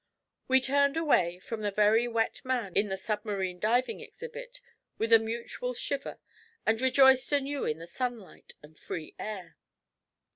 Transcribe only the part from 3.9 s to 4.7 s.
exhibit